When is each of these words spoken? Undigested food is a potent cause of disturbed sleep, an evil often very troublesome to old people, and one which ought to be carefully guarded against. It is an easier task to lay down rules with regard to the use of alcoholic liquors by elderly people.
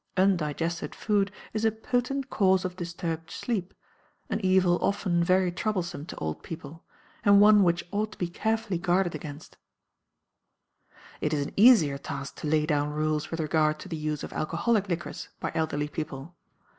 Undigested 0.17 0.95
food 0.95 1.31
is 1.53 1.63
a 1.63 1.69
potent 1.71 2.31
cause 2.31 2.65
of 2.65 2.75
disturbed 2.75 3.29
sleep, 3.29 3.71
an 4.31 4.39
evil 4.43 4.79
often 4.83 5.23
very 5.23 5.51
troublesome 5.51 6.07
to 6.07 6.15
old 6.15 6.41
people, 6.41 6.83
and 7.23 7.39
one 7.39 7.61
which 7.61 7.87
ought 7.91 8.13
to 8.13 8.17
be 8.17 8.27
carefully 8.27 8.79
guarded 8.79 9.13
against. 9.13 9.57
It 11.21 11.35
is 11.35 11.45
an 11.45 11.53
easier 11.55 11.99
task 11.99 12.37
to 12.37 12.47
lay 12.47 12.65
down 12.65 12.89
rules 12.89 13.29
with 13.29 13.39
regard 13.39 13.77
to 13.81 13.87
the 13.89 13.95
use 13.95 14.23
of 14.23 14.33
alcoholic 14.33 14.89
liquors 14.89 15.29
by 15.39 15.51
elderly 15.53 15.87
people. 15.87 16.35